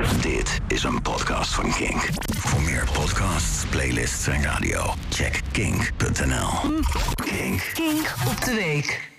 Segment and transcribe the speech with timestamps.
[0.00, 2.08] Dit is een podcast van Kink.
[2.36, 4.80] Voor meer podcasts, playlists en radio,
[5.10, 6.48] check kink.nl.
[7.14, 7.70] Kink.
[7.74, 9.10] Kink op de week.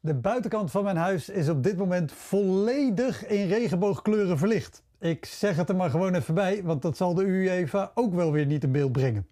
[0.00, 4.82] De buitenkant van mijn huis is op dit moment volledig in regenboogkleuren verlicht.
[5.00, 8.32] Ik zeg het er maar gewoon even bij, want dat zal de UEFA ook wel
[8.32, 9.26] weer niet in beeld brengen.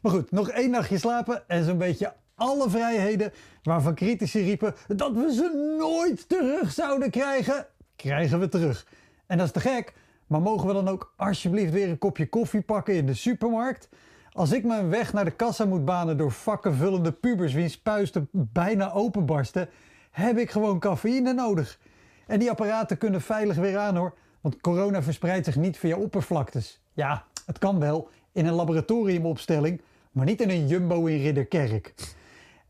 [0.00, 5.12] Maar goed, nog één nachtje slapen en zo'n beetje alle vrijheden waarvan critici riepen dat
[5.12, 8.86] we ze nooit terug zouden krijgen, krijgen we terug.
[9.26, 9.92] En dat is te gek,
[10.28, 13.88] maar mogen we dan ook alsjeblieft weer een kopje koffie pakken in de supermarkt?
[14.32, 18.92] Als ik mijn weg naar de kassa moet banen door vakkenvullende pubers wiens puisten bijna
[18.92, 19.68] openbarsten,
[20.10, 21.78] heb ik gewoon cafeïne nodig.
[22.26, 26.80] En die apparaten kunnen veilig weer aan hoor, want corona verspreidt zich niet via oppervlaktes.
[26.92, 29.80] Ja, het kan wel in een laboratoriumopstelling,
[30.12, 31.94] maar niet in een jumbo in Ridderkerk.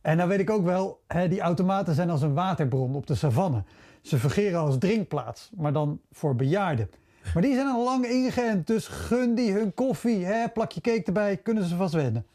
[0.00, 3.14] En dan weet ik ook wel, hè, die automaten zijn als een waterbron op de
[3.14, 3.64] savanne.
[4.02, 6.90] Ze fungeren als drinkplaats, maar dan voor bejaarden.
[7.34, 10.24] Maar die zijn al lang ingeënt, dus gun die hun koffie.
[10.24, 12.26] Hè, plak je cake erbij, kunnen ze vast wennen.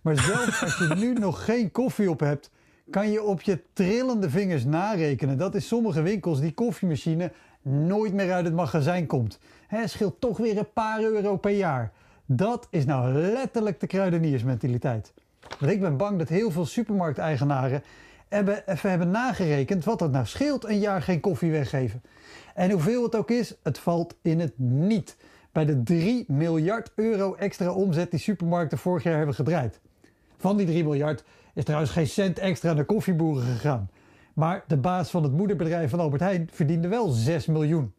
[0.00, 2.50] Maar zelfs als je nu nog geen koffie op hebt,
[2.90, 8.32] kan je op je trillende vingers narekenen dat in sommige winkels die koffiemachine nooit meer
[8.32, 9.38] uit het magazijn komt.
[9.66, 11.92] Hè, scheelt toch weer een paar euro per jaar.
[12.26, 15.12] Dat is nou letterlijk de kruideniersmentaliteit.
[15.58, 17.82] Want ik ben bang dat heel veel supermarkteigenaren
[18.30, 22.02] hebben, even hebben nagerekend wat het nou scheelt een jaar geen koffie weggeven.
[22.54, 25.16] En hoeveel het ook is, het valt in het niet.
[25.52, 29.80] Bij de 3 miljard euro extra omzet die supermarkten vorig jaar hebben gedraaid.
[30.36, 33.90] Van die 3 miljard is trouwens geen cent extra naar koffieboeren gegaan.
[34.34, 37.94] Maar de baas van het moederbedrijf van Albert Heijn verdiende wel 6 miljoen.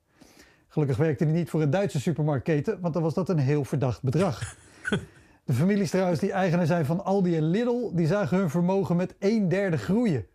[0.67, 4.01] Gelukkig werkte hij niet voor een Duitse supermarktketen, want dan was dat een heel verdacht
[4.01, 4.55] bedrag.
[5.43, 9.15] De families trouwens die eigenaar zijn van Aldi en Lidl, die zagen hun vermogen met
[9.19, 10.25] een derde groeien.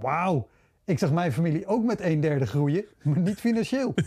[0.00, 0.48] Wauw,
[0.84, 3.94] ik zag mijn familie ook met een derde groeien, maar niet financieel.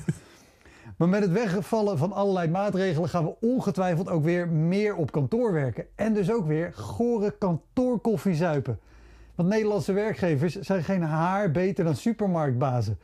[0.97, 5.53] Maar met het wegvallen van allerlei maatregelen gaan we ongetwijfeld ook weer meer op kantoor
[5.53, 5.85] werken.
[5.95, 8.79] En dus ook weer gore kantoorkoffie zuipen.
[9.35, 12.99] Want Nederlandse werkgevers zijn geen haar beter dan supermarktbazen.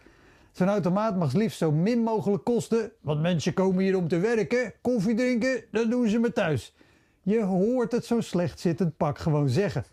[0.51, 4.73] Zo'n automaat mag liefst zo min mogelijk kosten, want mensen komen hier om te werken,
[4.81, 6.75] koffie drinken, dat doen ze maar thuis.
[7.23, 9.85] Je hoort het zo slecht zittend pak gewoon zeggen.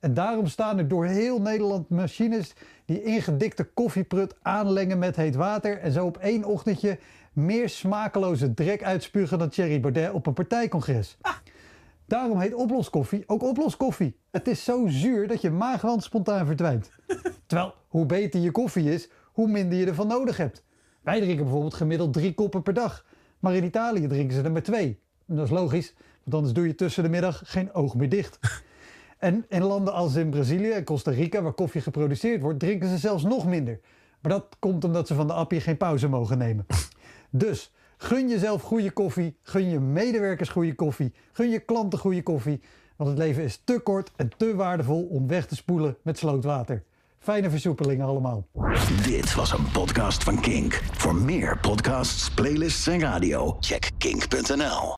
[0.00, 2.52] En daarom staan er door heel Nederland machines
[2.84, 6.98] die ingedikte koffieprut aanlengen met heet water en zo op één ochtendje
[7.32, 11.18] meer smakeloze drek uitspugen dan Thierry Baudet op een partijcongres.
[12.06, 14.16] Daarom heet oploskoffie ook oploskoffie.
[14.30, 16.90] Het is zo zuur dat je maagwand spontaan verdwijnt.
[17.46, 20.64] Terwijl, hoe beter je koffie is, hoe minder je ervan nodig hebt.
[21.02, 23.04] Wij drinken bijvoorbeeld gemiddeld drie koppen per dag.
[23.38, 25.00] Maar in Italië drinken ze er maar twee.
[25.26, 25.94] Dat is logisch,
[26.26, 28.38] want anders doe je tussen de middag geen oog meer dicht.
[29.18, 32.98] En in landen als in Brazilië en Costa Rica, waar koffie geproduceerd wordt, drinken ze
[32.98, 33.80] zelfs nog minder.
[34.20, 36.66] Maar dat komt omdat ze van de appie geen pauze mogen nemen.
[37.30, 42.60] Dus gun jezelf goede koffie, gun je medewerkers goede koffie, gun je klanten goede koffie.
[42.96, 46.84] Want het leven is te kort en te waardevol om weg te spoelen met slootwater.
[47.18, 48.46] Fijne versoepelingen allemaal.
[49.04, 50.82] Dit was een podcast van Kink.
[50.92, 54.94] Voor meer podcasts, playlists en radio, check kink.nl.